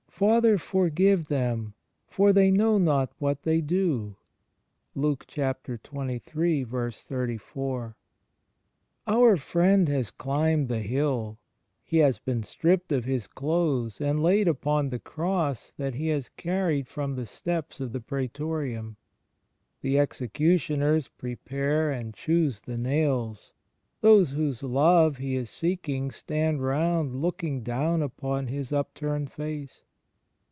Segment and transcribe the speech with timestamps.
[0.21, 1.73] ^^ Father, forgive them,
[2.15, 4.17] Jor they know not what they do^
[7.99, 11.37] * Our Friend has climbed the Hill;
[11.83, 16.29] He has been stripped of His clothes and laid upon the Cross that He has
[16.29, 18.97] carried from the steps of the Praetorium.
[19.81, 23.53] The execu tioners prepare and choose the nails....
[24.01, 29.81] Those whose love He is seeking stand roimd looking down upon His upturned face.